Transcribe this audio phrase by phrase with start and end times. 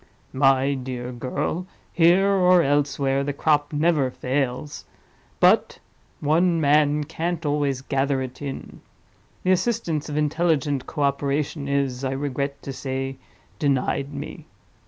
[0.33, 5.77] "My dear girl, here or elsewhere, the crop never fails—but
[6.19, 8.81] one man can't always gather it in.
[9.43, 13.17] The assistance of intelligent co operation is, I regret to say,
[13.59, 14.47] denied me.